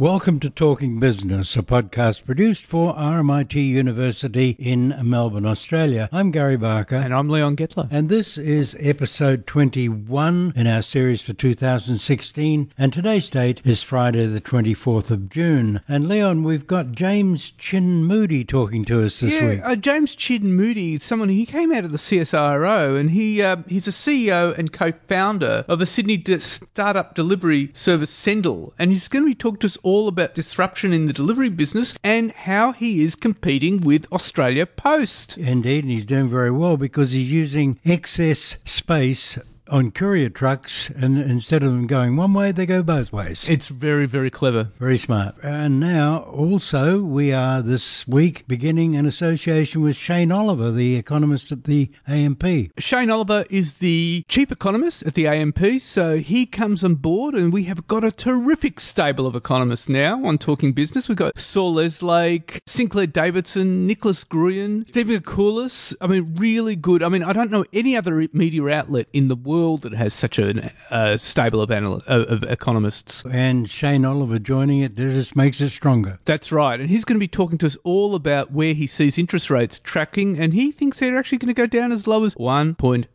[0.00, 6.08] Welcome to Talking Business, a podcast produced for RMIT University in Melbourne, Australia.
[6.10, 6.96] I'm Gary Barker.
[6.96, 7.86] And I'm Leon Gettler.
[7.90, 12.72] And this is episode 21 in our series for 2016.
[12.78, 15.82] And today's date is Friday, the 24th of June.
[15.86, 19.60] And Leon, we've got James Chin Moody talking to us this yeah, week.
[19.62, 23.56] Uh, James Chin Moody, is someone he came out of the CSIRO, and he uh,
[23.68, 29.06] he's a CEO and co-founder of a Sydney de- startup delivery service, Sendle, and he's
[29.06, 32.70] going to be talking to us all about disruption in the delivery business and how
[32.70, 35.36] he is competing with Australia Post.
[35.36, 39.36] Indeed, and he's doing very well because he's using excess space
[39.70, 43.48] on courier trucks, and instead of them going one way, they go both ways.
[43.48, 44.70] It's very, very clever.
[44.78, 45.36] Very smart.
[45.42, 51.52] And now, also, we are this week beginning an association with Shane Oliver, the economist
[51.52, 52.44] at the AMP.
[52.78, 57.52] Shane Oliver is the chief economist at the AMP, so he comes on board, and
[57.52, 61.08] we have got a terrific stable of economists now on Talking Business.
[61.08, 65.94] We've got Saul Eslake, Sinclair Davidson, Nicholas Gruen, Stephen Koulis.
[66.00, 67.02] I mean, really good.
[67.02, 70.38] I mean, I don't know any other media outlet in the world that has such
[70.38, 73.24] a uh, stable of, anal- of economists.
[73.26, 76.18] And Shane Oliver joining it just makes it stronger.
[76.24, 76.80] That's right.
[76.80, 79.78] And he's going to be talking to us all about where he sees interest rates
[79.78, 82.36] tracking, and he thinks they're actually going to go down as low as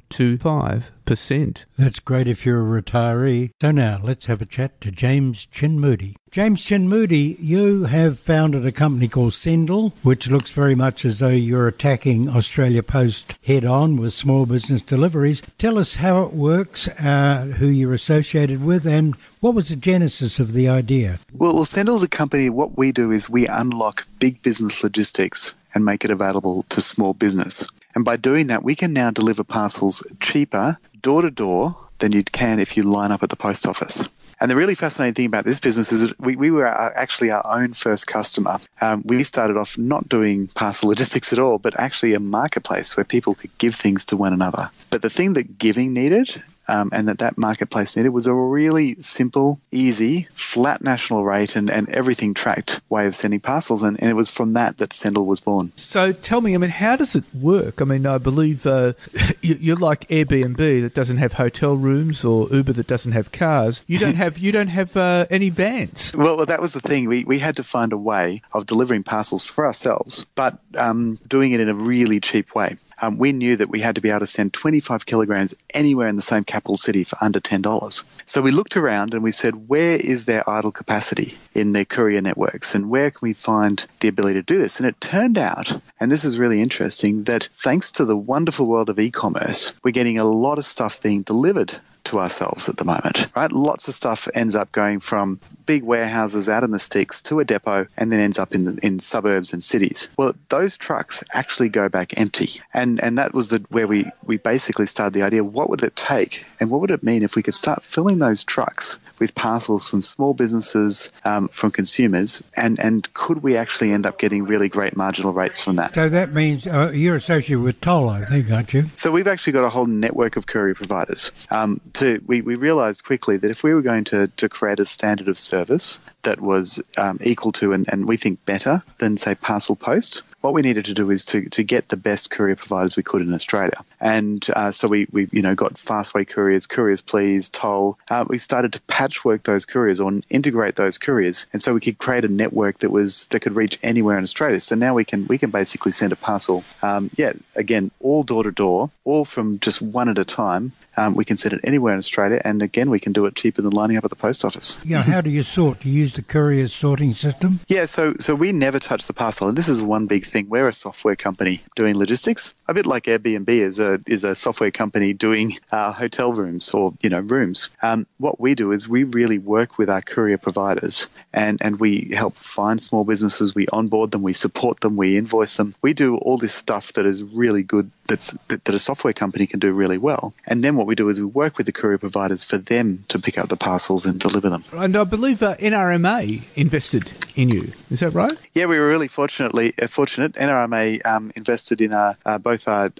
[0.09, 1.65] 1.25%.
[1.77, 3.51] That's great if you're a retiree.
[3.61, 6.15] So now let's have a chat to James Chin Moody.
[6.31, 11.19] James Chin Moody, you have founded a company called Sendle, which looks very much as
[11.19, 15.41] though you're attacking Australia Post head on with small business deliveries.
[15.57, 20.39] Tell us how it works, uh, who you're associated with, and what was the genesis
[20.39, 21.19] of the idea?
[21.33, 22.49] Well, well Sendle is a company.
[22.49, 27.13] What we do is we unlock big business logistics and make it available to small
[27.13, 27.67] business.
[27.95, 32.23] And by doing that, we can now deliver parcels cheaper, door to door, than you
[32.23, 34.07] can if you line up at the post office.
[34.41, 37.45] And the really fascinating thing about this business is that we, we were actually our
[37.45, 38.57] own first customer.
[38.81, 43.05] Um, we started off not doing parcel logistics at all, but actually a marketplace where
[43.05, 44.69] people could give things to one another.
[44.89, 48.95] But the thing that giving needed um, and that that marketplace needed was a really
[48.99, 53.83] simple, easy, flat national rate and, and everything tracked way of sending parcels.
[53.83, 55.71] And, and it was from that that Sendle was born.
[55.75, 57.81] So tell me, I mean, how does it work?
[57.81, 58.93] I mean, I believe uh,
[59.41, 63.83] you're like Airbnb that doesn't have hotel rooms or Uber that doesn't have cars.
[63.87, 66.15] You don't have you don't have uh, any vans.
[66.15, 67.07] Well, well, that was the thing.
[67.07, 71.51] We, we had to find a way of delivering parcels for ourselves, but um, doing
[71.51, 74.22] it in a really cheap way um, we knew that we had to be able
[74.22, 78.03] to send 25 kilograms anywhere in the same capital city for under $10.
[78.25, 82.22] So we looked around and we said, where is there idle capacity in their courier
[82.22, 84.79] networks and where can we find the ability to do this?
[84.79, 88.89] And it turned out, and this is really interesting, that thanks to the wonderful world
[88.89, 92.85] of e commerce, we're getting a lot of stuff being delivered to ourselves at the
[92.85, 93.51] moment, right?
[93.51, 97.45] Lots of stuff ends up going from big warehouses out in the sticks to a
[97.45, 100.07] depot and then ends up in the, in suburbs and cities.
[100.17, 104.38] Well, those trucks actually go back empty, and and that was the where we we
[104.38, 107.44] basically started the idea: what would it take, and what would it mean if we
[107.44, 113.11] could start filling those trucks with parcels from small businesses, um, from consumers, and and
[113.13, 115.95] could we actually end up getting really great marginal rates from that?
[115.95, 118.85] So that means uh, you're associated with Toll, I think, aren't you?
[118.95, 121.31] So we've actually got a whole network of courier providers.
[121.51, 124.85] Um, to we, we realized quickly that if we were going to, to create a
[124.85, 129.35] standard of service that was um, equal to and, and we think better than say
[129.35, 132.95] parcel post what we needed to do is to, to get the best courier providers
[132.95, 133.83] we could in Australia.
[134.00, 137.97] And uh, so we, we, you know, got Fastway Couriers, Couriers Please, Toll.
[138.12, 141.47] Uh, we started to patchwork those couriers or integrate those couriers.
[141.51, 144.59] And so we could create a network that was that could reach anywhere in Australia.
[144.59, 148.44] So now we can we can basically send a parcel, um, yeah, again, all door
[148.44, 150.73] to door, all from just one at a time.
[150.97, 153.61] Um, we can send it anywhere in Australia, and again, we can do it cheaper
[153.61, 154.78] than lining up at the post office.
[154.83, 155.81] Yeah, how do you sort?
[155.81, 157.59] Do you use the courier sorting system?
[157.67, 160.50] Yeah, so so we never touch the parcel, and this is one big thing.
[160.50, 164.72] We're a software company doing logistics, a bit like Airbnb is a is a software
[164.72, 167.69] company doing uh, hotel rooms or you know rooms.
[167.81, 172.12] Um, what we do is we really work with our courier providers, and and we
[172.13, 173.53] help find small businesses.
[173.53, 175.75] We onboard them, we support them, we invoice them.
[175.81, 177.92] We do all this stuff that is really good.
[178.07, 181.10] That's that, that a software company can do really well, and then what we do
[181.10, 184.19] is we work with the courier providers for them to pick up the parcels and
[184.19, 184.63] deliver them.
[184.74, 187.72] And I believe uh, NRMA invested in you.
[187.90, 188.34] Is that right?
[188.54, 190.34] Yeah, we were really fortunately uh, fortunate.
[190.34, 192.92] NRMA um, invested in our, uh, both our,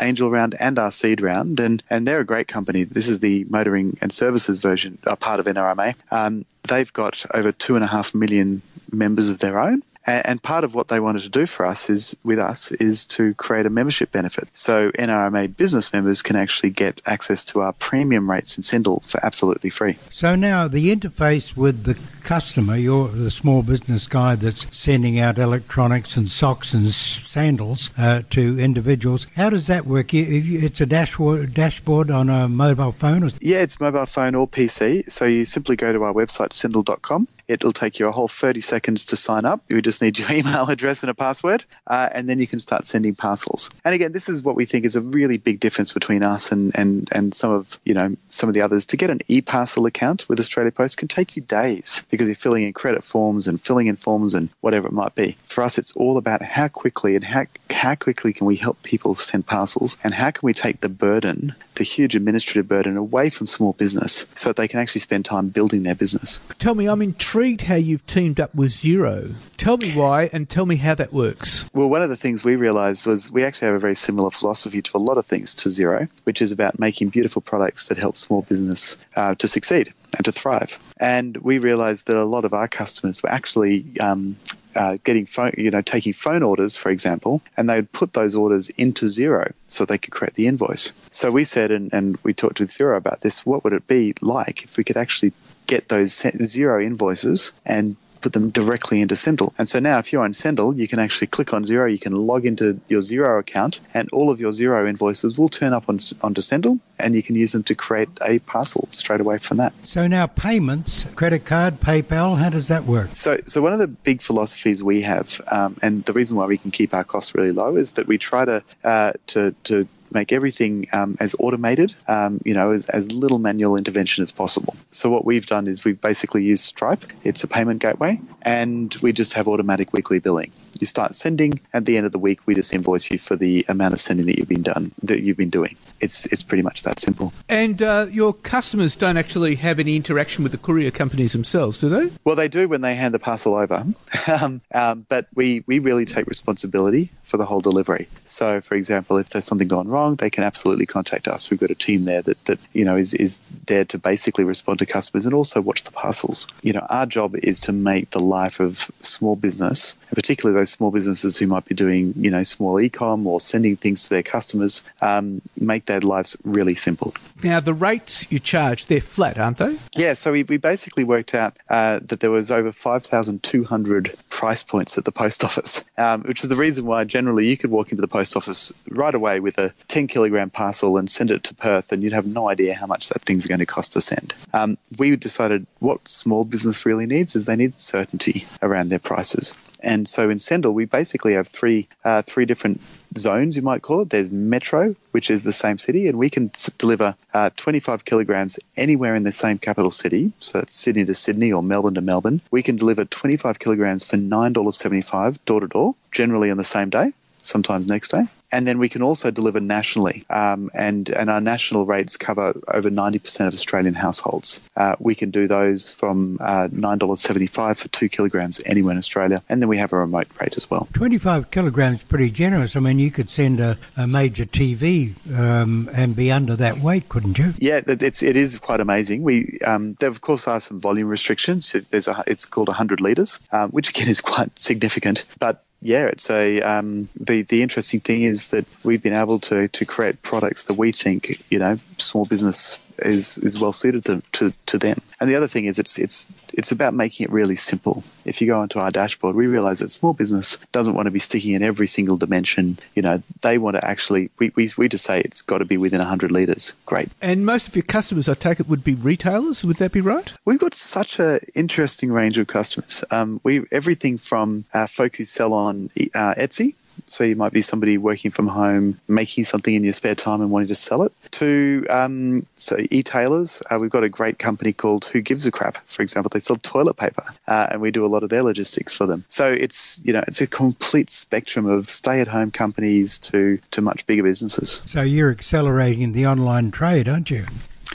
[0.00, 2.84] angel round and our seed round, and and they're a great company.
[2.84, 5.94] This is the motoring and services version, a part of NRMA.
[6.10, 9.82] Um, they've got over two and a half million members of their own.
[10.06, 13.06] And, and part of what they wanted to do for us is with us is
[13.06, 14.48] to create a membership benefit.
[14.52, 19.24] So NRMA business members can actually get access to our premium rates in Sendle for
[19.24, 19.96] absolutely free.
[20.10, 25.38] So now the interface with the customer, you're the small business guy that's sending out
[25.38, 29.26] electronics and socks and sandals uh, to individuals.
[29.36, 30.14] How does that work?
[30.14, 33.24] It's a dashboard, dashboard on a mobile phone?
[33.24, 33.30] Or?
[33.40, 35.10] Yeah, it's mobile phone or PC.
[35.10, 37.28] So you simply go to our website, sendle.com.
[37.48, 39.62] It'll take you a whole 30 seconds to sign up.
[39.68, 42.86] You just need your email address and a password, uh, and then you can start
[42.86, 43.70] sending parcels.
[43.84, 46.72] And again, this is what we think is a really big difference between us and,
[46.74, 48.86] and, and some of you know some of the others.
[48.86, 52.64] To get an e-parcel account with Australia Post can take you days because you're filling
[52.64, 55.36] in credit forms and filling in forms and whatever it might be.
[55.44, 59.14] For us, it's all about how quickly and how how quickly can we help people
[59.14, 63.46] send parcels, and how can we take the burden, the huge administrative burden, away from
[63.46, 66.40] small business so that they can actually spend time building their business.
[66.58, 69.34] Tell me, I'm intrigued how you've teamed up with Xero.
[69.56, 71.68] Tell me why and tell me how that works.
[71.72, 74.82] Well, one of the things we realized was we actually have a very similar philosophy
[74.82, 78.16] to a lot of things to Xero, which is about making beautiful products that help
[78.16, 80.78] small business uh, to succeed and to thrive.
[81.00, 84.36] And we realized that a lot of our customers were actually um,
[84.74, 88.34] uh, getting phone, you know, taking phone orders, for example, and they would put those
[88.34, 90.92] orders into Xero so they could create the invoice.
[91.10, 94.14] So we said, and, and we talked with Xero about this, what would it be
[94.20, 95.32] like if we could actually
[95.66, 99.52] get those Xero invoices and put them directly into Sendle.
[99.58, 102.14] And so now, if you're on Sendle, you can actually click on Xero, you can
[102.14, 105.98] log into your Xero account, and all of your Xero invoices will turn up on,
[106.22, 109.74] onto Sendle, and you can use them to create a parcel straight away from that.
[109.84, 113.10] So now, payments, credit card, PayPal, how does that work?
[113.12, 116.56] So, so one of the big philosophies we have, um, and the reason why we
[116.56, 120.32] can keep our costs really low, is that we try to uh, to to make
[120.32, 124.76] everything um, as automated, um, you know, as, as little manual intervention as possible.
[124.90, 127.04] So what we've done is we've basically used Stripe.
[127.24, 130.52] It's a payment gateway, and we just have automatic weekly billing.
[130.80, 131.60] You start sending.
[131.72, 134.26] At the end of the week, we just invoice you for the amount of sending
[134.26, 135.76] that you've been done that you've been doing.
[136.00, 137.32] It's it's pretty much that simple.
[137.48, 141.88] And uh, your customers don't actually have any interaction with the courier companies themselves, do
[141.88, 142.10] they?
[142.24, 143.86] Well, they do when they hand the parcel over,
[144.26, 148.06] um, um, but we we really take responsibility for the whole delivery.
[148.26, 151.50] So, for example, if there's something gone wrong, they can absolutely contact us.
[151.50, 154.78] We've got a team there that, that you know is, is there to basically respond
[154.80, 156.46] to customers and also watch the parcels.
[156.62, 160.63] You know, our job is to make the life of small business, and particularly those
[160.64, 164.22] small businesses who might be doing you know small e-com or sending things to their
[164.22, 167.14] customers, um, make their lives really simple.
[167.42, 169.76] Now, the rates you charge they're flat, aren't they?
[169.96, 170.14] Yeah.
[170.14, 174.14] So we, we basically worked out uh, that there was over five thousand two hundred
[174.30, 177.70] price points at the post office, um, which is the reason why generally you could
[177.70, 181.44] walk into the post office right away with a 10 kilogram parcel and send it
[181.44, 184.00] to Perth, and you'd have no idea how much that thing's going to cost to
[184.00, 184.34] send.
[184.52, 189.54] Um, we decided what small business really needs is they need certainty around their prices.
[189.84, 192.80] And so in Sendle, we basically have three uh, three different
[193.16, 194.10] zones, you might call it.
[194.10, 199.14] There's Metro, which is the same city, and we can deliver uh, 25 kilograms anywhere
[199.14, 200.32] in the same capital city.
[200.40, 202.40] So that's Sydney to Sydney or Melbourne to Melbourne.
[202.50, 207.12] We can deliver 25 kilograms for $9.75 door to door, generally on the same day,
[207.42, 210.22] sometimes next day and then we can also deliver nationally.
[210.30, 214.60] Um, and and our national rates cover over 90% of Australian households.
[214.76, 219.60] Uh, we can do those from uh, $9.75 for two kilograms anywhere in Australia, and
[219.60, 220.86] then we have a remote rate as well.
[220.92, 222.76] 25 kilograms pretty generous.
[222.76, 227.08] I mean, you could send a, a major TV um, and be under that weight,
[227.08, 227.54] couldn't you?
[227.58, 229.24] Yeah, it's it is quite amazing.
[229.24, 231.74] We um, there of course are some volume restrictions.
[231.90, 236.30] There's a it's called 100 liters, um, which again is quite significant, but yeah, it's
[236.30, 240.64] a um, the the interesting thing is that we've been able to to create products
[240.64, 245.00] that we think you know small business is is well suited to, to, to them.
[245.20, 248.04] And the other thing is it's it's it's about making it really simple.
[248.24, 251.18] If you go onto our dashboard, we realize that small business doesn't want to be
[251.18, 252.78] sticking in every single dimension.
[252.94, 255.76] You know, they want to actually we, we, we just say it's got to be
[255.76, 256.72] within 100 liters.
[256.86, 257.10] Great.
[257.20, 259.64] And most of your customers, I take it, would be retailers.
[259.64, 260.32] Would that be right?
[260.44, 263.04] We've got such an interesting range of customers.
[263.10, 266.74] Um, we everything from uh, folk who sell on uh, Etsy
[267.06, 270.50] so you might be somebody working from home, making something in your spare time and
[270.50, 271.12] wanting to sell it.
[271.32, 275.78] To um, so e-tailers, uh, we've got a great company called Who Gives a Crap.
[275.86, 278.92] For example, they sell toilet paper, uh, and we do a lot of their logistics
[278.92, 279.24] for them.
[279.28, 284.22] So it's you know it's a complete spectrum of stay-at-home companies to to much bigger
[284.22, 284.82] businesses.
[284.84, 287.46] So you're accelerating the online trade, aren't you?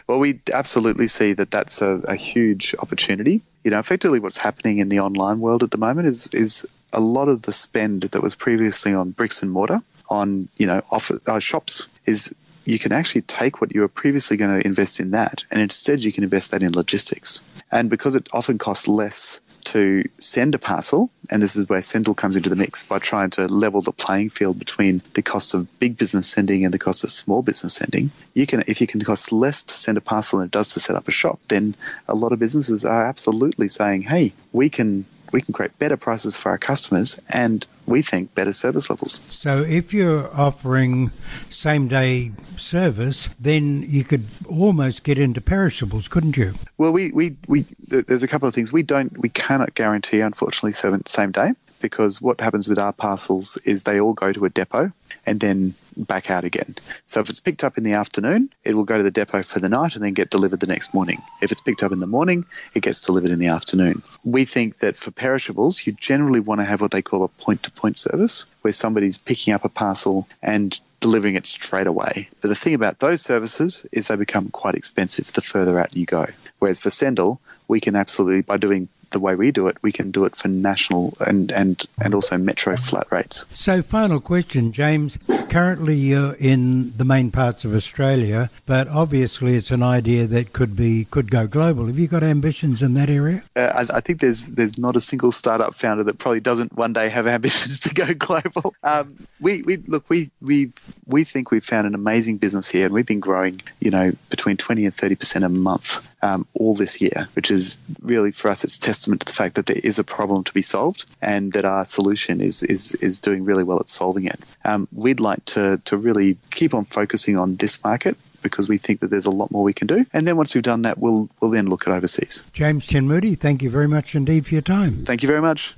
[0.08, 3.42] Well, we absolutely see that that's a, a, huge opportunity.
[3.64, 7.00] You know, effectively, what's happening in the online world at the moment is is a
[7.00, 11.12] lot of the spend that was previously on bricks and mortar, on you know off,
[11.28, 12.34] uh, shops, is
[12.66, 16.04] you can actually take what you were previously going to invest in that, and instead
[16.04, 17.42] you can invest that in logistics.
[17.72, 22.14] And because it often costs less to send a parcel, and this is where Sendle
[22.14, 25.68] comes into the mix by trying to level the playing field between the cost of
[25.80, 28.10] big business sending and the cost of small business sending.
[28.34, 30.80] You can, if you can cost less to send a parcel than it does to
[30.80, 31.76] set up a shop, then
[32.08, 36.38] a lot of businesses are absolutely saying, "Hey, we can we can create better prices
[36.38, 39.22] for our customers and we think better service levels.
[39.28, 41.12] So if you're offering
[41.50, 46.54] same day service, then you could almost get into perishables, couldn't you?
[46.78, 50.74] Well, we, we, we there's a couple of things we don't we cannot guarantee unfortunately
[50.74, 54.92] same day because what happens with our parcels is they all go to a depot
[55.26, 56.76] and then back out again.
[57.06, 59.60] So if it's picked up in the afternoon, it will go to the depot for
[59.60, 61.22] the night and then get delivered the next morning.
[61.42, 64.02] If it's picked up in the morning, it gets delivered in the afternoon.
[64.24, 67.64] We think that for perishables, you generally want to have what they call a point
[67.64, 72.30] to point service, where somebody's picking up a parcel and delivering it straight away.
[72.42, 76.06] But the thing about those services is they become quite expensive the further out you
[76.06, 76.28] go.
[76.60, 80.12] Whereas for Sendle, we can absolutely, by doing the way we do it, we can
[80.12, 83.46] do it for national and, and, and also metro flat rates.
[83.54, 85.18] So, final question, James.
[85.50, 90.76] Currently, you're in the main parts of Australia, but obviously, it's an idea that could
[90.76, 91.88] be could go global.
[91.88, 93.44] Have you got ambitions in that area?
[93.56, 96.94] Uh, I, I, think there's there's not a single startup founder that probably doesn't one
[96.94, 98.74] day have ambitions to go global.
[98.84, 100.72] Um, we, we look we we
[101.06, 104.58] we think we've found an amazing business here, and we've been growing, you know, between
[104.58, 108.64] twenty and thirty percent a month um, all this year, which is really for us
[108.64, 111.66] it's testament to the fact that there is a problem to be solved and that
[111.66, 114.40] our solution is is is doing really well at solving it.
[114.66, 119.02] Um, we'd like to to really keep on focusing on this market because we think
[119.02, 120.06] that there's a lot more we can do.
[120.14, 122.44] And then once we've done that, we'll we'll then look at overseas.
[122.54, 125.06] James Chin Moody, thank you very much indeed for your time.
[125.06, 125.76] Thank you very much.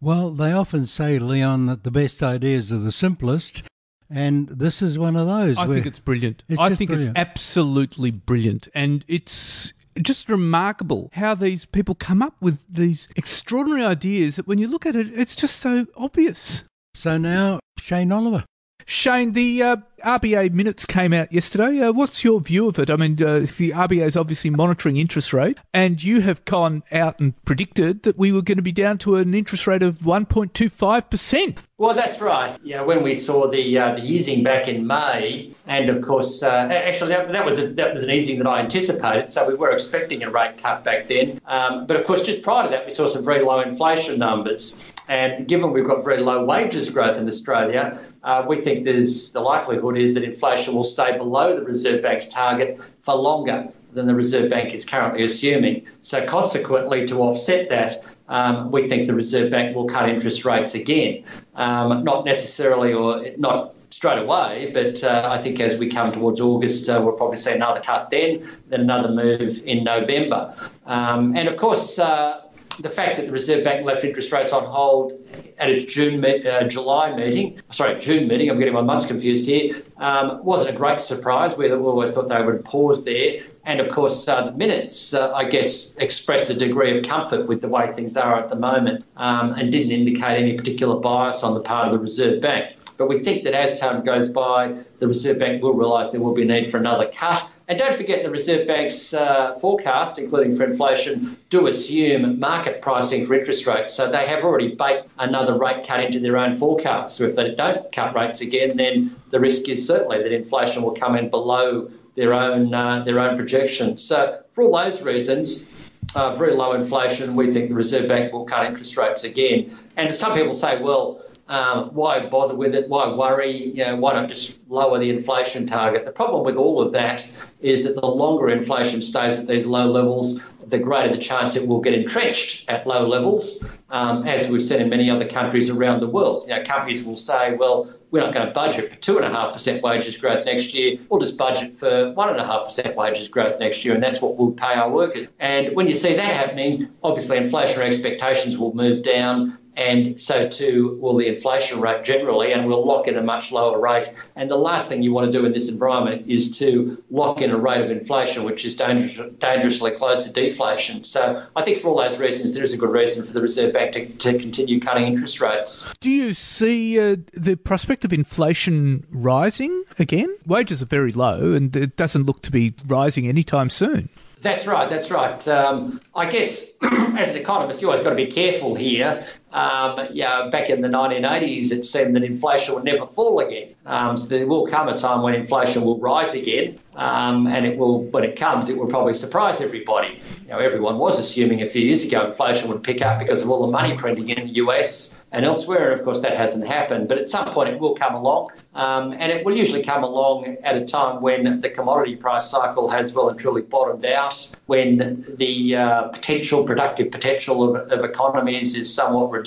[0.00, 3.62] Well, they often say, Leon, that the best ideas are the simplest.
[4.10, 5.58] And this is one of those.
[5.58, 6.44] I think it's brilliant.
[6.48, 7.16] It's I think brilliant.
[7.16, 8.68] it's absolutely brilliant.
[8.74, 14.58] And it's just remarkable how these people come up with these extraordinary ideas that when
[14.58, 16.64] you look at it, it's just so obvious.
[16.94, 18.44] So now, Shane Oliver.
[18.86, 21.80] Shane, the uh, RBA minutes came out yesterday.
[21.80, 22.90] Uh, what's your view of it?
[22.90, 27.18] I mean, uh, the RBA is obviously monitoring interest rate, and you have gone out
[27.18, 31.58] and predicted that we were going to be down to an interest rate of 1.25%.
[31.78, 32.56] Well, that's right.
[32.62, 36.42] You know, when we saw the uh, the easing back in May, and of course,
[36.42, 39.28] uh, actually that, that was a, that was an easing that I anticipated.
[39.28, 41.40] So we were expecting a rate cut back then.
[41.46, 44.88] Um, but of course, just prior to that, we saw some very low inflation numbers.
[45.08, 49.40] And given we've got very low wages growth in Australia, uh, we think there's the
[49.40, 54.14] likelihood is that inflation will stay below the Reserve Bank's target for longer than the
[54.14, 55.86] Reserve Bank is currently assuming.
[56.00, 60.74] So, consequently, to offset that, um, we think the Reserve Bank will cut interest rates
[60.74, 61.24] again.
[61.54, 66.40] Um, not necessarily or not straight away, but uh, I think as we come towards
[66.40, 70.52] August, uh, we'll probably see another cut then, then another move in November.
[70.86, 72.40] Um, and of course, uh,
[72.80, 75.12] the fact that the Reserve Bank left interest rates on hold
[75.58, 79.82] at its June uh, July meeting, sorry, June meeting, I'm getting my months confused here,
[79.98, 81.56] um, wasn't a great surprise.
[81.56, 83.42] We always thought they would pause there.
[83.66, 87.62] And of course, uh, the minutes, uh, I guess, expressed a degree of comfort with
[87.62, 91.54] the way things are at the moment um, and didn't indicate any particular bias on
[91.54, 92.76] the part of the Reserve Bank.
[92.96, 96.34] But we think that as time goes by, the Reserve Bank will realise there will
[96.34, 97.50] be a need for another cut.
[97.66, 103.26] And don't forget the Reserve Bank's uh, forecast, including for inflation, do assume market pricing
[103.26, 103.94] for interest rates.
[103.94, 107.16] So they have already baked another rate cut into their own forecast.
[107.16, 110.94] So if they don't cut rates again, then the risk is certainly that inflation will
[110.94, 114.02] come in below their own uh, their own projections.
[114.02, 115.74] So for all those reasons,
[116.14, 119.76] uh, very low inflation, we think the Reserve Bank will cut interest rates again.
[119.96, 122.88] And some people say, well, um, why bother with it?
[122.88, 123.50] Why worry?
[123.50, 126.04] You know, why not just lower the inflation target?
[126.04, 129.90] The problem with all of that is that the longer inflation stays at these low
[129.90, 134.62] levels, the greater the chance it will get entrenched at low levels, um, as we've
[134.62, 136.44] seen in many other countries around the world.
[136.48, 140.44] You know, companies will say, well, we're not going to budget for 2.5% wages growth
[140.46, 140.98] next year.
[141.08, 144.88] We'll just budget for 1.5% wages growth next year, and that's what we'll pay our
[144.88, 145.28] workers.
[145.40, 150.98] And when you see that happening, obviously inflationary expectations will move down and so too
[151.00, 154.12] will the inflation rate generally, and we'll lock in a much lower rate.
[154.36, 157.50] And the last thing you want to do in this environment is to lock in
[157.50, 161.04] a rate of inflation which is dangerous, dangerously close to deflation.
[161.04, 163.72] So I think for all those reasons, there is a good reason for the Reserve
[163.74, 165.92] Bank to, to continue cutting interest rates.
[166.00, 170.36] Do you see uh, the prospect of inflation rising again?
[170.46, 174.08] Wages are very low, and it doesn't look to be rising anytime soon.
[174.44, 174.90] That's right.
[174.90, 175.48] That's right.
[175.48, 180.48] Um, I guess as an economist, you always got to be careful here um, yeah,
[180.50, 183.74] back in the 1980s, it seemed that inflation would never fall again.
[183.86, 187.78] Um, so there will come a time when inflation will rise again, um, and it
[187.78, 188.02] will.
[188.04, 190.20] When it comes, it will probably surprise everybody.
[190.42, 193.50] You know, everyone was assuming a few years ago inflation would pick up because of
[193.50, 197.08] all the money printing in the US and elsewhere, and of course that hasn't happened.
[197.08, 200.56] But at some point, it will come along, um, and it will usually come along
[200.62, 205.24] at a time when the commodity price cycle has well and truly bottomed out, when
[205.36, 209.43] the uh, potential, productive potential of, of economies is somewhat reduced,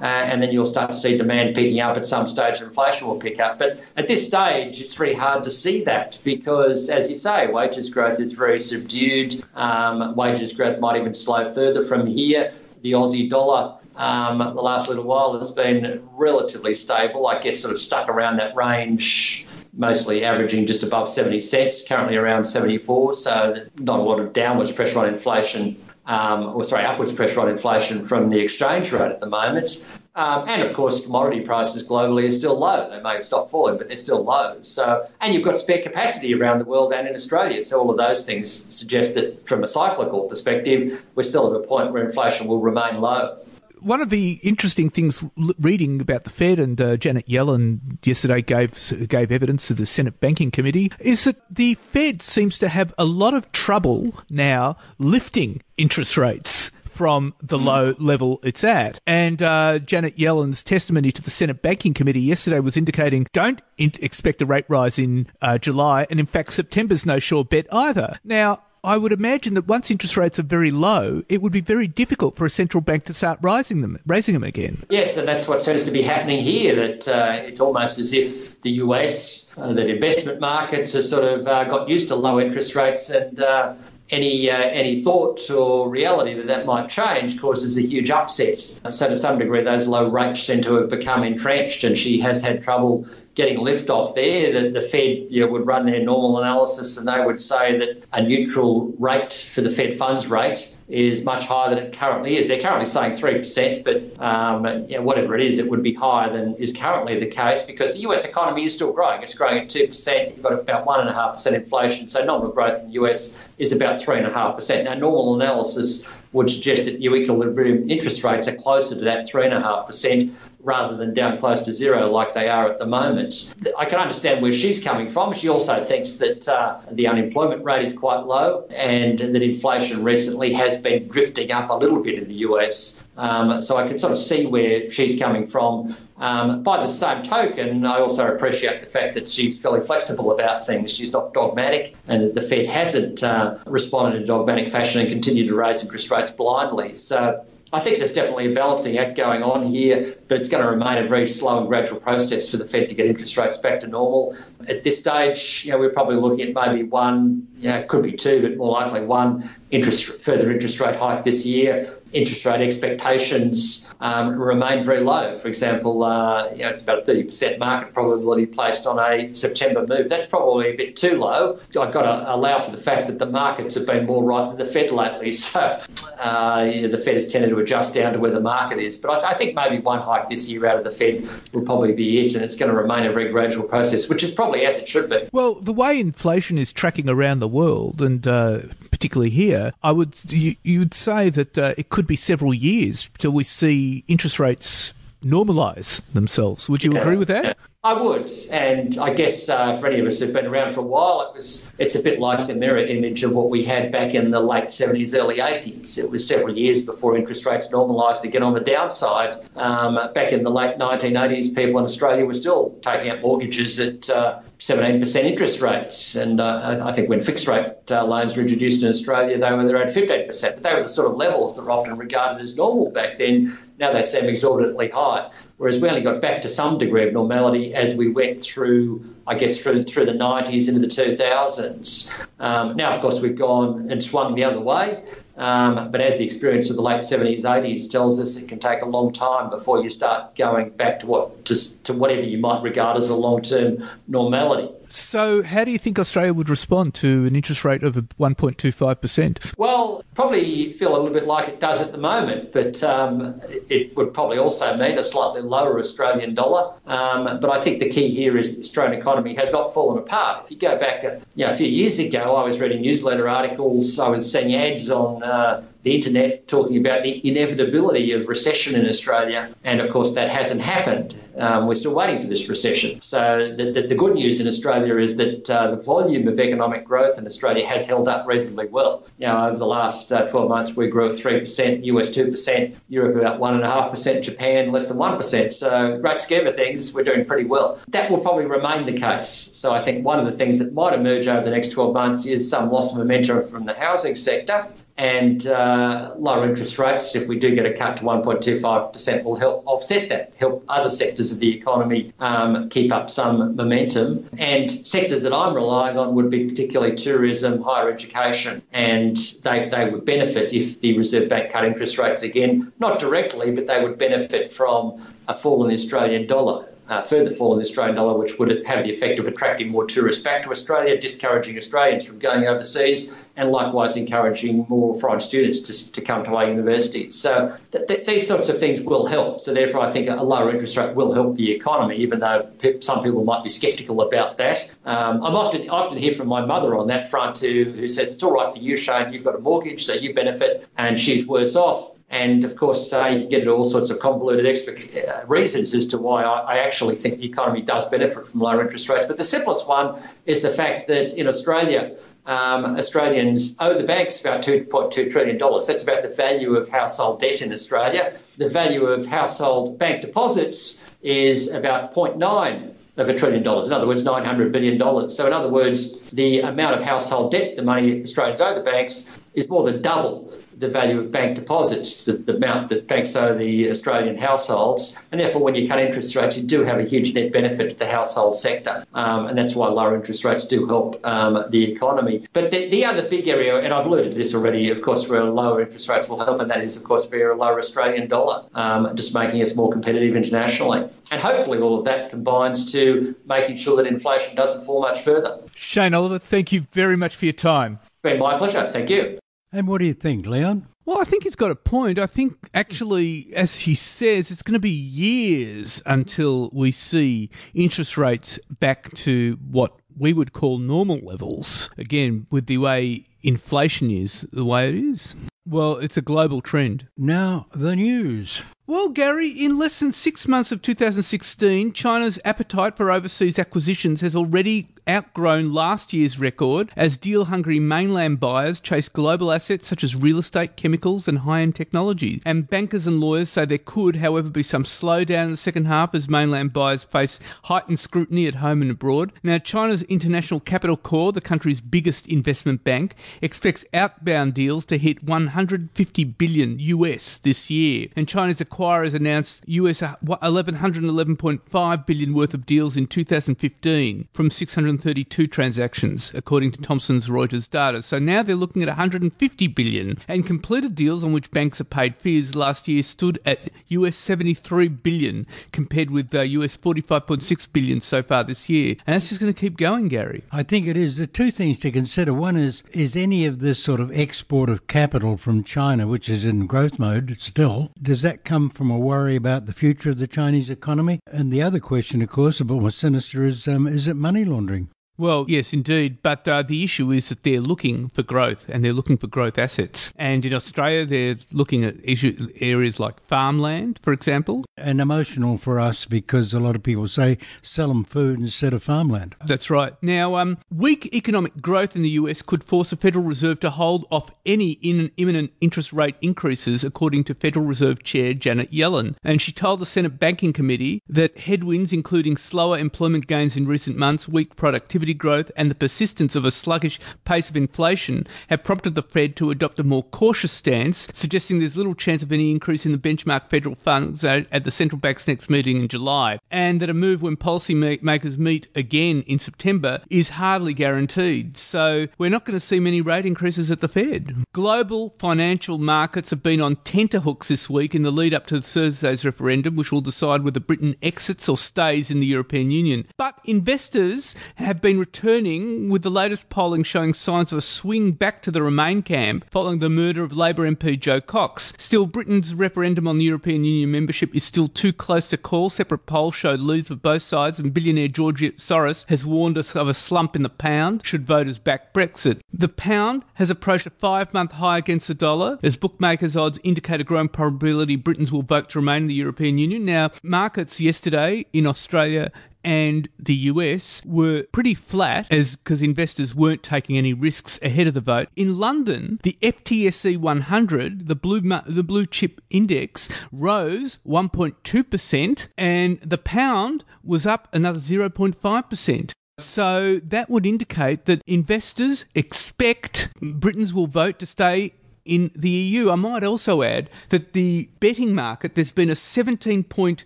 [0.00, 3.18] uh, and then you'll start to see demand picking up at some stage, inflation will
[3.18, 3.58] pick up.
[3.58, 7.90] But at this stage, it's very hard to see that because, as you say, wages
[7.90, 9.42] growth is very subdued.
[9.54, 12.52] Um, wages growth might even slow further from here.
[12.82, 17.74] The Aussie dollar um, the last little while has been relatively stable, I guess, sort
[17.74, 23.14] of stuck around that range, mostly averaging just above 70 cents, currently around 74.
[23.14, 25.76] So, not a lot of downwards pressure on inflation
[26.10, 29.88] um, or sorry, upwards pressure on inflation from the exchange rate at the moment.
[30.16, 32.90] Um, and of course, commodity prices globally are still low.
[32.90, 34.58] They may have stopped falling, but they're still low.
[34.62, 37.62] So, and you've got spare capacity around the world and in Australia.
[37.62, 41.64] So, all of those things suggest that, from a cyclical perspective, we're still at a
[41.64, 43.38] point where inflation will remain low
[43.80, 45.24] one of the interesting things
[45.58, 50.20] reading about the Fed and uh, Janet Yellen yesterday gave gave evidence to the Senate
[50.20, 55.62] Banking Committee is that the Fed seems to have a lot of trouble now lifting
[55.76, 56.70] interest rates
[57.00, 57.64] from the mm.
[57.64, 59.00] low level it's at.
[59.06, 63.92] And uh, Janet Yellen's testimony to the Senate Banking Committee yesterday was indicating don't in-
[64.00, 68.18] expect a rate rise in uh, July, and in fact, September's no sure bet either.
[68.22, 71.86] Now, I would imagine that once interest rates are very low, it would be very
[71.86, 74.84] difficult for a central bank to start rising them, raising them again.
[74.88, 76.74] Yes, and that's what seems to be happening here.
[76.74, 81.46] That uh, it's almost as if the US, uh, that investment markets have sort of
[81.46, 83.74] uh, got used to low interest rates, and uh,
[84.08, 88.60] any uh, any thought or reality that that might change causes a huge upset.
[88.60, 92.42] So to some degree, those low rates seem to have become entrenched, and she has
[92.42, 93.06] had trouble
[93.40, 97.08] getting lift off there, the, the Fed you know, would run their normal analysis and
[97.08, 101.74] they would say that a neutral rate for the Fed funds rate is much higher
[101.74, 102.48] than it currently is.
[102.48, 106.30] They're currently saying 3%, but um, you know, whatever it is, it would be higher
[106.30, 109.22] than is currently the case because the US economy is still growing.
[109.22, 110.36] It's growing at 2%.
[110.36, 114.84] You've got about 1.5% inflation, so nominal growth in the US is about 3.5%.
[114.84, 120.34] Now, normal analysis would suggest that your equilibrium interest rates are closer to that 3.5%
[120.62, 123.54] rather than down close to zero like they are at the moment.
[123.78, 125.32] I can understand where she's coming from.
[125.32, 130.52] She also thinks that uh, the unemployment rate is quite low and that inflation recently
[130.52, 133.02] has been drifting up a little bit in the US.
[133.16, 135.96] Um, so I can sort of see where she's coming from.
[136.18, 140.66] Um, by the same token, I also appreciate the fact that she's fairly flexible about
[140.66, 140.92] things.
[140.92, 145.48] She's not dogmatic, and the Fed hasn't uh, responded in a dogmatic fashion and continued
[145.48, 146.96] to raise interest rates blindly.
[146.96, 150.70] So I think there's definitely a balancing act going on here, but it's going to
[150.70, 153.80] remain a very slow and gradual process for the Fed to get interest rates back
[153.80, 154.36] to normal.
[154.68, 158.12] At this stage, you know, we're probably looking at maybe one, you know, could be
[158.12, 163.92] two, but more likely one interest further interest rate hike this year interest rate expectations
[164.00, 165.38] um, remain very low.
[165.38, 169.86] For example, uh, you know, it's about a 30% market probability placed on a September
[169.86, 170.08] move.
[170.08, 171.58] That's probably a bit too low.
[171.80, 174.58] I've got to allow for the fact that the markets have been more right than
[174.58, 175.32] the Fed lately.
[175.50, 175.80] So
[176.20, 178.98] uh, yeah, the Fed has tended to adjust down to where the market is.
[178.98, 181.62] But I, th- I, think maybe one hike this year out of the Fed will
[181.62, 184.66] probably be it, and it's going to remain a very gradual process, which is probably
[184.66, 185.28] as it should be.
[185.32, 190.16] Well, the way inflation is tracking around the world, and uh, particularly here, I would
[190.30, 194.92] you, you'd say that uh, it could be several years till we see interest rates
[195.22, 196.68] normalise themselves.
[196.68, 197.00] Would you yeah.
[197.00, 197.56] agree with that?
[197.82, 200.82] I would, and I guess uh, for any of us who've been around for a
[200.82, 204.14] while, it was it's a bit like the mirror image of what we had back
[204.14, 205.96] in the late 70s, early 80s.
[205.96, 209.36] It was several years before interest rates normalised again on the downside.
[209.56, 214.10] Um, back in the late 1980s, people in Australia were still taking out mortgages at
[214.10, 218.82] uh, 17% interest rates, and uh, I think when fixed rate uh, loans were introduced
[218.82, 220.26] in Australia, they were around 15%.
[220.26, 223.56] But they were the sort of levels that were often regarded as normal back then.
[223.78, 225.30] Now they seem exorbitantly high
[225.60, 229.34] whereas we only got back to some degree of normality as we went through, I
[229.34, 232.18] guess, through, through the 90s into the 2000s.
[232.38, 235.04] Um, now, of course, we've gone and swung the other way.
[235.36, 238.80] Um, but as the experience of the late 70s, 80s tells us, it can take
[238.80, 242.62] a long time before you start going back to what to, to whatever you might
[242.62, 244.72] regard as a long-term normality.
[244.88, 249.54] So, how do you think Australia would respond to an interest rate of 1.25%?
[249.58, 253.96] Well, probably feel a little bit like it does at the moment, but um, it
[253.96, 256.74] would probably also mean a slightly lower Australian dollar.
[256.86, 260.44] Um, but I think the key here is the Australian economy has not fallen apart.
[260.44, 263.28] If you go back a, you know, a few years ago, I was reading newsletter
[263.28, 268.28] articles, I was seeing ads on on uh, the internet talking about the inevitability of
[268.28, 271.18] recession in Australia, and of course that hasn't happened.
[271.38, 273.00] Um, we're still waiting for this recession.
[273.00, 276.84] So the, the, the good news in Australia is that uh, the volume of economic
[276.84, 279.06] growth in Australia has held up reasonably well.
[279.18, 283.16] You know, over the last uh, 12 months, we grew at 3%, US 2%, Europe
[283.16, 285.52] about 1.5%, Japan less than 1%.
[285.52, 287.78] So, great scheme of things, we're doing pretty well.
[287.88, 289.28] That will probably remain the case.
[289.28, 292.26] So, I think one of the things that might emerge over the next 12 months
[292.26, 294.66] is some loss of momentum from the housing sector
[295.00, 299.66] and uh, lower interest rates, if we do get a cut to 1.25%, will help
[299.66, 304.28] offset that, help other sectors of the economy um, keep up some momentum.
[304.36, 309.88] And sectors that I'm relying on would be particularly tourism, higher education, and they, they
[309.88, 313.96] would benefit if the Reserve Bank cut interest rates again, not directly, but they would
[313.96, 318.18] benefit from a fall in the Australian dollar uh, further fall in the Australian dollar,
[318.18, 322.18] which would have the effect of attracting more tourists back to Australia, discouraging Australians from
[322.18, 327.14] going overseas, and likewise encouraging more foreign students to, to come to our universities.
[327.14, 329.40] So th- th- these sorts of things will help.
[329.40, 332.50] So therefore, I think a lower interest rate will help the economy, even though
[332.80, 334.74] some people might be sceptical about that.
[334.84, 338.22] Um, I'm often often hear from my mother on that front too, who says it's
[338.22, 339.12] all right for you, Shane.
[339.12, 341.94] You've got a mortgage, so you benefit, and she's worse off.
[342.10, 346.24] And of course, uh, you get all sorts of convoluted uh, reasons as to why
[346.24, 349.06] I, I, actually think the economy does benefit from lower interest rates.
[349.06, 351.96] But the simplest one is the fact that in Australia,
[352.26, 355.38] um, Australians owe the banks about $2.2 trillion.
[355.38, 358.18] That's about the value of household debt in Australia.
[358.38, 363.68] The value of household bank deposits is about 0.9 of a trillion dollars.
[363.68, 365.08] In other words, $900 billion.
[365.08, 369.16] So, in other words, the amount of household debt, the money Australians owe the banks,
[369.34, 373.36] is more than double the value of bank deposits, the, the, amount that banks owe
[373.36, 375.06] the Australian households.
[375.10, 377.76] And therefore, when you cut interest rates, you do have a huge net benefit to
[377.76, 378.84] the household sector.
[378.94, 382.26] Um, and that's why lower interest rates do help um, the economy.
[382.32, 385.24] But the, the, other big area, and I've alluded to this already, of course, where
[385.24, 388.44] lower interest rates will help, and that is, of course, via a lower Australian dollar,
[388.54, 390.88] um, just making us more competitive internationally.
[391.10, 395.40] And hopefully, all of that combines to making sure that inflation doesn't fall much further.
[395.56, 397.78] Shane Oliver, thank you very much for your time.
[397.82, 398.70] It's been my pleasure.
[398.72, 399.18] Thank you.
[399.52, 400.66] And what do you think, Leon?
[400.84, 401.98] Well, I think he's got a point.
[401.98, 407.96] I think actually, as he says, it's going to be years until we see interest
[407.96, 411.70] rates back to what we would call normal levels.
[411.76, 415.14] Again, with the way inflation is the way it is.
[415.46, 416.86] Well, it's a global trend.
[416.96, 418.42] Now, the news.
[418.66, 424.14] Well, Gary, in less than six months of 2016, China's appetite for overseas acquisitions has
[424.14, 429.94] already outgrown last year's record as deal hungry mainland buyers chase global assets such as
[429.94, 432.20] real estate, chemicals, and high end technology.
[432.26, 435.94] And bankers and lawyers say there could, however, be some slowdown in the second half
[435.94, 439.12] as mainland buyers face heightened scrutiny at home and abroad.
[439.22, 445.04] Now, China's International Capital Corp, the country's biggest investment bank, expects outbound deals to hit
[445.04, 447.86] 150 billion US this year.
[447.94, 455.26] And China's acquirers announced US 1111.5 billion worth of deals in 2015 from 600 132
[455.26, 457.82] transactions, according to Thomson's Reuters data.
[457.82, 459.98] So now they're looking at 150 billion.
[460.08, 464.68] And completed deals on which banks have paid fees last year stood at US 73
[464.68, 468.76] billion, compared with uh, US 45.6 billion so far this year.
[468.86, 470.24] And that's just going to keep going, Gary.
[470.32, 470.96] I think it is.
[470.96, 472.14] The two things to consider.
[472.14, 476.24] One is, is any of this sort of export of capital from China, which is
[476.24, 480.06] in growth mode still, does that come from a worry about the future of the
[480.06, 481.00] Chinese economy?
[481.06, 484.24] And the other question, of course, a bit more sinister, is um, is it money
[484.24, 484.69] laundering?
[485.00, 486.02] Well, yes, indeed.
[486.02, 489.38] But uh, the issue is that they're looking for growth and they're looking for growth
[489.38, 489.94] assets.
[489.96, 494.44] And in Australia, they're looking at issue, areas like farmland, for example.
[494.58, 498.62] And emotional for us because a lot of people say sell them food instead of
[498.62, 499.16] farmland.
[499.24, 499.72] That's right.
[499.80, 503.86] Now, um, weak economic growth in the US could force the Federal Reserve to hold
[503.90, 508.96] off any in- imminent interest rate increases, according to Federal Reserve Chair Janet Yellen.
[509.02, 513.78] And she told the Senate Banking Committee that headwinds, including slower employment gains in recent
[513.78, 518.74] months, weak productivity, growth and the persistence of a sluggish pace of inflation have prompted
[518.74, 522.66] the Fed to adopt a more cautious stance, suggesting there's little chance of any increase
[522.66, 526.70] in the benchmark federal funds at the central bank's next meeting in July, and that
[526.70, 531.36] a move when policymakers meet again in September is hardly guaranteed.
[531.36, 534.24] So we're not going to see many rate increases at the Fed.
[534.32, 539.04] Global financial markets have been on tenterhooks this week in the lead up to Thursday's
[539.04, 542.86] referendum, which will decide whether Britain exits or stays in the European Union.
[542.96, 548.22] But investors have been returning, with the latest polling showing signs of a swing back
[548.22, 551.52] to the Remain camp following the murder of Labour MP Jo Cox.
[551.58, 555.50] Still, Britain's referendum on the European Union membership is still too close to call.
[555.50, 559.68] Separate polls showed leads for both sides, and billionaire George Soros has warned us of
[559.68, 562.20] a slump in the pound should voters back Brexit.
[562.32, 566.80] The pound has approached a five month high against the dollar as bookmakers' odds indicate
[566.80, 569.66] a growing probability Britons will vote to remain in the European Union.
[569.66, 572.10] Now, markets yesterday in Australia
[572.44, 577.74] and the US were pretty flat as because investors weren't taking any risks ahead of
[577.74, 578.08] the vote.
[578.16, 585.98] In London, the FTSE 100, the blue the blue chip index rose 1.2% and the
[585.98, 588.92] pound was up another 0.5%.
[589.18, 595.70] So that would indicate that investors expect Britons will vote to stay in the EU.
[595.70, 599.84] I might also add that the betting market, there's been a 17 point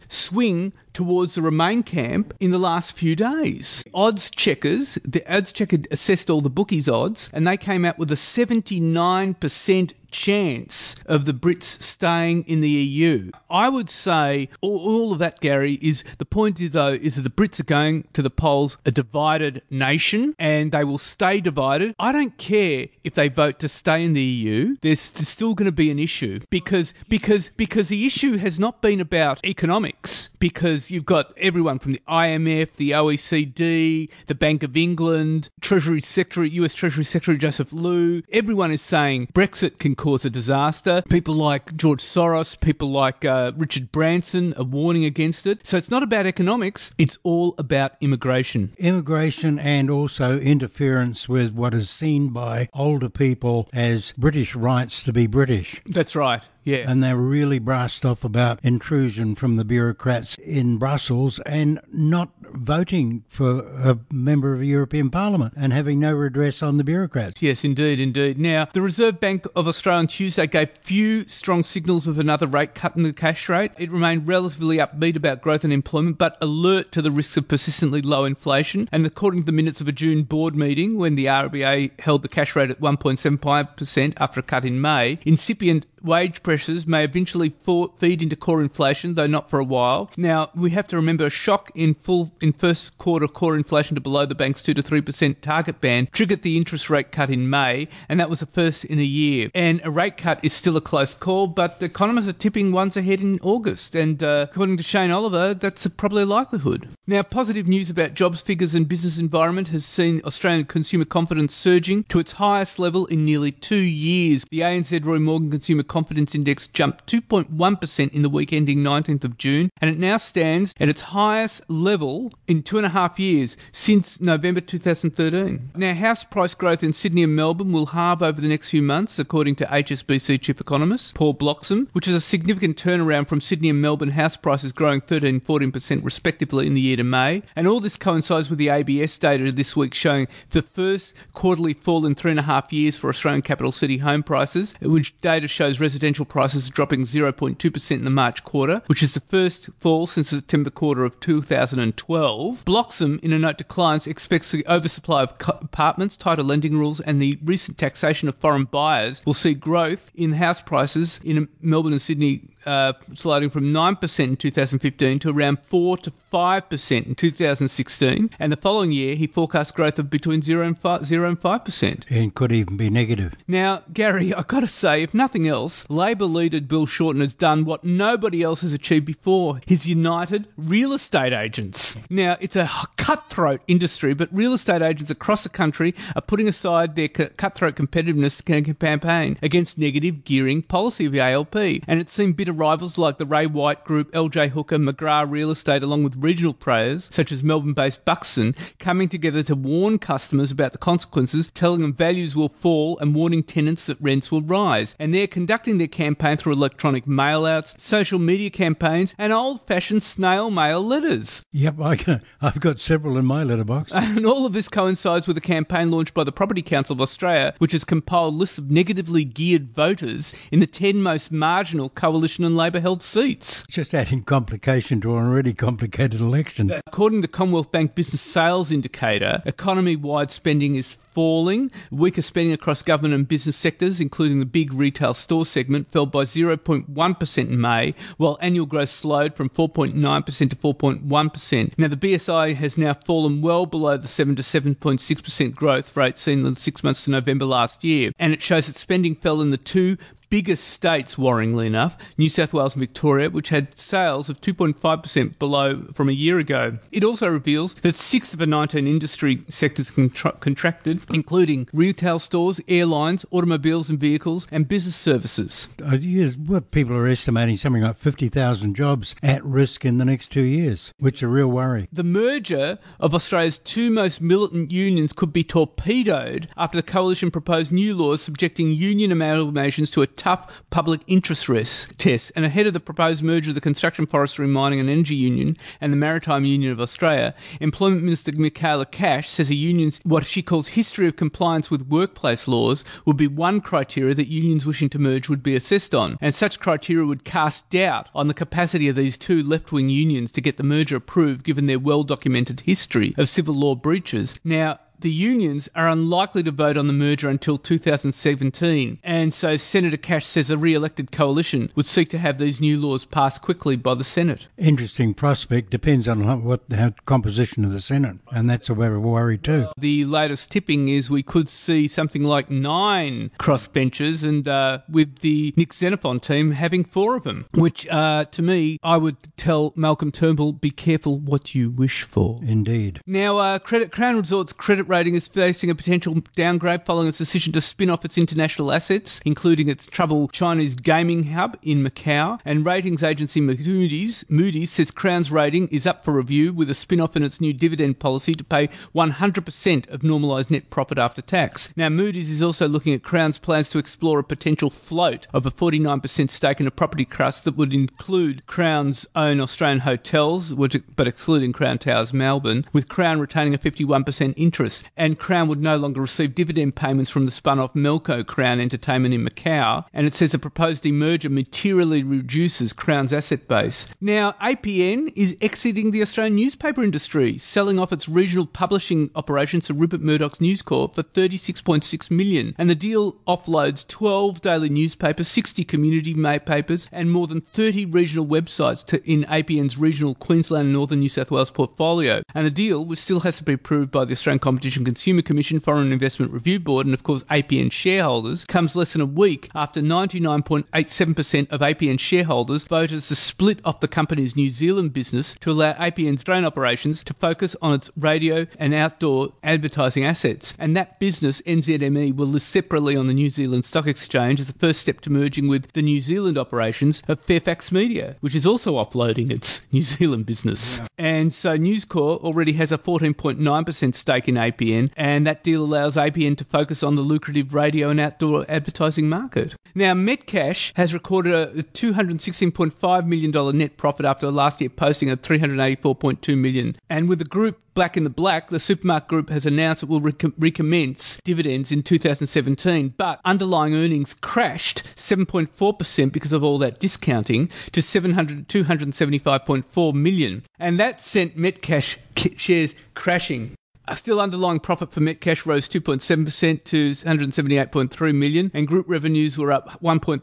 [0.08, 3.84] swing towards the Remain camp in the last few days.
[3.92, 8.10] Odds checkers, the odds checker assessed all the bookies' odds, and they came out with
[8.10, 13.30] a 79% chance of the Brits staying in the EU.
[13.50, 17.22] I would say all, all, of that, Gary, is the point is though is that
[17.22, 21.94] the Brits are going to the polls a divided nation, and they will stay divided.
[21.98, 24.76] I don't care if they vote to stay in the EU.
[24.80, 29.00] There's, still going to be an issue because because because the issue has not been
[29.00, 35.50] about economics because you've got everyone from the IMF, the OECD, the Bank of England,
[35.60, 38.22] Treasury Secretary, US Treasury Secretary Joseph Lew.
[38.32, 41.02] Everyone is saying Brexit can cause a disaster.
[41.08, 45.66] People like George Soros, people like uh, Richard Branson are warning against it.
[45.66, 48.72] So it's not about economics, it's all about immigration.
[48.78, 55.12] Immigration and also interference with what is seen by older people as British rights to
[55.12, 55.80] be British.
[55.86, 56.42] That's right.
[56.64, 56.90] Yeah.
[56.90, 63.24] And they're really brassed off about intrusion from the bureaucrats in Brussels and not voting
[63.28, 67.42] for a member of the European Parliament and having no redress on the bureaucrats.
[67.42, 68.38] Yes, indeed, indeed.
[68.38, 72.74] Now, the Reserve Bank of Australia on Tuesday gave few strong signals of another rate
[72.74, 73.72] cut in the cash rate.
[73.78, 78.00] It remained relatively upbeat about growth and employment, but alert to the risks of persistently
[78.02, 78.88] low inflation.
[78.90, 82.28] And according to the minutes of a June board meeting, when the RBA held the
[82.28, 87.52] cash rate at 1.75% after a cut in May, incipient wage pressures may eventually
[87.98, 90.10] feed into core inflation, though not for a while.
[90.16, 94.00] Now, we have to remember a shock in full in first quarter core inflation to
[94.00, 97.88] below the bank's 2 to 3% target band triggered the interest rate cut in May,
[98.08, 99.50] and that was the first in a year.
[99.54, 103.20] And a rate cut is still a close call, but economists are tipping ones ahead
[103.20, 106.88] in August, and uh, according to Shane Oliver, that's probably a likelihood.
[107.06, 112.04] Now, positive news about jobs figures and business environment has seen Australian consumer confidence surging
[112.04, 114.46] to its highest level in nearly two years.
[114.50, 119.36] The ANZ Roy Morgan Consumer Confidence Index jumped 2.1% in the week ending 19th of
[119.36, 123.58] June, and it now stands at its highest level in two and a half years
[123.70, 125.72] since November 2013.
[125.76, 129.18] Now, house price growth in Sydney and Melbourne will halve over the next few months,
[129.18, 133.82] according to HSBC chief economist Paul Bloxham, which is a significant turnaround from Sydney and
[133.82, 137.42] Melbourne house prices growing 13 14% respectively in the year to May.
[137.56, 142.06] And all this coincides with the ABS data this week showing the first quarterly fall
[142.06, 145.80] in three and a half years for Australian capital city home prices, which data shows
[145.80, 150.36] residential prices dropping 0.2% in the March quarter, which is the first fall since the
[150.36, 152.64] September quarter of 2012.
[152.64, 157.20] Bloxham, in a note to clients, expects the oversupply of apartments, tighter lending rules, and
[157.20, 162.02] the recent taxation of foreign buyers will see growth in house prices in Melbourne and
[162.02, 168.30] Sydney uh, sliding from 9% in 2015 to around 4 to 5% in 2016.
[168.38, 172.04] And the following year, he forecast growth of between 0 and 5, 0 and 5%.
[172.10, 173.34] And could even be negative.
[173.46, 177.64] Now, Gary, I've got to say, if nothing else, Labor leader Bill Shorten has done
[177.64, 179.60] what nobody else has achieved before.
[179.66, 181.96] He's united real estate agents.
[182.10, 186.94] Now, it's a cutthroat industry, but real estate agents across the country are putting aside
[186.94, 188.44] their cutthroat competitiveness
[188.78, 191.54] campaign against negative gearing policy of the ALP.
[191.56, 195.82] And it's seen bitter rivals like the Ray White Group, LJ Hooker, McGrath Real Estate,
[195.82, 200.72] along with regional players such as Melbourne based Buxton, coming together to warn customers about
[200.72, 204.96] the consequences, telling them values will fall and warning tenants that rents will rise.
[204.98, 210.02] And they're conducting their campaign through electronic mail outs, social media campaigns, and old fashioned
[210.02, 211.44] snail mail letters.
[211.52, 213.92] Yep, I, I've got several in my letterbox.
[214.14, 217.54] And all of this coincides with a campaign launched by the Property Council of Australia,
[217.58, 222.56] which has compiled lists of negatively geared voters in the 10 most marginal coalition and
[222.56, 223.64] Labor held seats.
[223.68, 226.63] Just adding complication to an already complicated election.
[226.70, 231.70] According to the Commonwealth Bank Business Sales Indicator, economy wide spending is falling.
[231.90, 236.24] Weaker spending across government and business sectors, including the big retail store segment fell by
[236.24, 241.72] 0.1% in May, while annual growth slowed from 4.9% to 4.1%.
[241.78, 246.40] Now, the BSI has now fallen well below the 7 to 7.6% growth rate seen
[246.40, 249.50] in the six months to November last year, and it shows that spending fell in
[249.50, 249.96] the two
[250.34, 255.82] biggest states, worryingly enough, New South Wales and Victoria, which had sales of 2.5% below
[255.94, 256.76] from a year ago.
[256.90, 262.60] It also reveals that six of the 19 industry sectors contra- contracted, including retail stores,
[262.66, 265.68] airlines, automobiles and vehicles, and business services.
[265.80, 270.32] Uh, yes, what people are estimating something like 50,000 jobs at risk in the next
[270.32, 271.86] two years, which is a real worry.
[271.92, 277.70] The merger of Australia's two most militant unions could be torpedoed after the coalition proposed
[277.70, 282.32] new laws subjecting union amalgamations to a tough public interest risk test.
[282.34, 285.92] And ahead of the proposed merger of the Construction, Forestry, Mining and Energy Union and
[285.92, 290.68] the Maritime Union of Australia, Employment Minister Michaela Cash says a union's what she calls
[290.68, 295.28] history of compliance with workplace laws would be one criteria that unions wishing to merge
[295.28, 296.16] would be assessed on.
[296.22, 300.32] And such criteria would cast doubt on the capacity of these two left wing unions
[300.32, 304.40] to get the merger approved given their well documented history of civil law breaches.
[304.42, 308.98] Now, the unions are unlikely to vote on the merger until 2017.
[309.04, 312.80] And so Senator Cash says a re elected coalition would seek to have these new
[312.80, 314.48] laws passed quickly by the Senate.
[314.56, 315.68] Interesting prospect.
[315.68, 318.16] Depends on what the composition of the Senate.
[318.32, 319.68] And that's a worry too.
[319.76, 325.52] The latest tipping is we could see something like nine crossbenchers, and uh, with the
[325.54, 330.10] Nick Xenophon team having four of them, which uh, to me, I would tell Malcolm
[330.10, 332.40] Turnbull, be careful what you wish for.
[332.42, 333.02] Indeed.
[333.06, 337.52] Now, uh, Credit Crown Resorts credit rating is facing a potential downgrade following its decision
[337.52, 342.38] to spin off its international assets, including its troubled Chinese gaming hub in Macau.
[342.44, 347.00] And ratings agency Moody's, Moody's says Crown's rating is up for review with a spin
[347.00, 351.70] off in its new dividend policy to pay 100% of normalised net profit after tax.
[351.74, 355.50] Now, Moody's is also looking at Crown's plans to explore a potential float of a
[355.50, 361.52] 49% stake in a property trust that would include Crown's own Australian hotels, but excluding
[361.52, 366.34] Crown Towers Melbourne, with Crown retaining a 51% interest and Crown would no longer receive
[366.34, 369.84] dividend payments from the spun off Melco Crown Entertainment in Macau.
[369.92, 373.86] And it says the proposed demerger materially reduces Crown's asset base.
[374.00, 379.74] Now, APN is exiting the Australian newspaper industry, selling off its regional publishing operations to
[379.74, 382.54] Rupert Murdoch's News Corp for 36.6 million.
[382.58, 388.26] And the deal offloads 12 daily newspapers, 60 community papers, and more than 30 regional
[388.26, 392.22] websites to, in APN's regional Queensland and Northern New South Wales portfolio.
[392.34, 395.20] And the deal, which still has to be approved by the Australian Competition Competition Consumer
[395.20, 399.50] Commission, Foreign Investment Review Board, and of course APN shareholders, comes less than a week
[399.54, 405.50] after 99.87% of APN shareholders voted to split off the company's New Zealand business to
[405.50, 410.54] allow APN's drone operations to focus on its radio and outdoor advertising assets.
[410.58, 414.58] And that business, NZME, will list separately on the New Zealand Stock Exchange as the
[414.58, 418.76] first step to merging with the New Zealand operations of Fairfax Media, which is also
[418.76, 420.78] offloading its New Zealand business.
[420.78, 420.86] Yeah.
[420.96, 424.53] And so News Corp already has a 14.9% stake in APN
[424.96, 429.54] And that deal allows APN to focus on the lucrative radio and outdoor advertising market.
[429.74, 436.38] Now, Metcash has recorded a $216.5 million net profit after last year posting a 384.2
[436.38, 436.76] million.
[436.88, 440.00] And with the group Black in the Black, the supermarket group has announced it will
[440.00, 447.50] rec- recommence dividends in 2017, but underlying earnings crashed 7.4% because of all that discounting
[447.72, 450.44] to 700, 275.4 million.
[450.58, 451.96] And that sent Metcash
[452.38, 453.56] shares crashing
[453.92, 459.80] Still, underlying profit for Metcash rose 2.7% to 178.3 million, and group revenues were up
[459.82, 460.22] 1.3%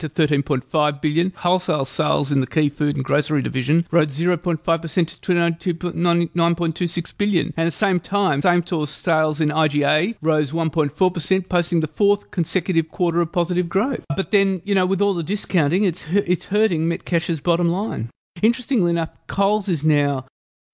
[0.00, 1.32] to 13.5 billion.
[1.36, 7.46] Wholesale sales in the key food and grocery division rose 0.5% to 29.26 billion.
[7.56, 12.88] And at the same time, same-store sales in IGA rose 1.4%, posting the fourth consecutive
[12.90, 14.06] quarter of positive growth.
[14.16, 18.10] But then, you know, with all the discounting, it's it's hurting Metcash's bottom line.
[18.40, 20.26] Interestingly enough, Coles is now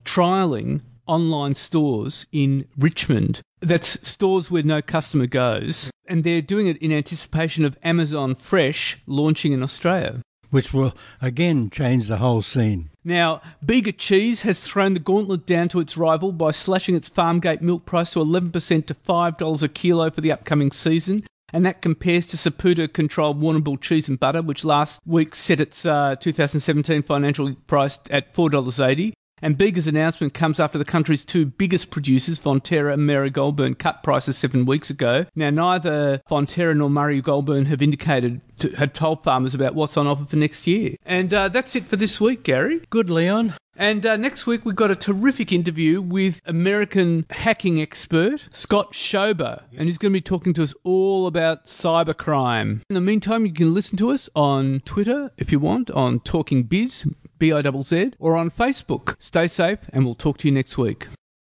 [0.05, 3.41] trialing online stores in Richmond.
[3.61, 8.99] That's stores where no customer goes, and they're doing it in anticipation of Amazon Fresh
[9.07, 10.21] launching in Australia.
[10.51, 12.91] Which will again change the whole scene.
[13.05, 17.61] Now, Bega Cheese has thrown the gauntlet down to its rival by slashing its farmgate
[17.61, 21.21] milk price to 11% to $5 a kilo for the upcoming season
[21.53, 25.87] and that compares to Saputo controlled Warrnambool cheese and butter, which last week set its
[25.87, 29.13] uh, 2017 financial price at $4.80.
[29.41, 34.03] And Bega's announcement comes after the country's two biggest producers, Fonterra and Murray Goulburn, cut
[34.03, 35.27] prices seven weeks ago.
[35.35, 40.07] Now, neither Fonterra nor Murray Goulburn have indicated, to, had told farmers about what's on
[40.07, 40.97] offer for next year.
[41.05, 42.83] And uh, that's it for this week, Gary.
[42.91, 43.55] Good, Leon.
[43.77, 49.63] And uh, next week, we've got a terrific interview with American hacking expert Scott Schober.
[49.77, 52.81] And he's going to be talking to us all about cybercrime.
[52.91, 56.65] In the meantime, you can listen to us on Twitter if you want, on Talking
[56.65, 57.07] Biz,
[57.39, 59.15] B I Z Z, or on Facebook.
[59.21, 61.07] Stay safe, and we'll talk to you next week.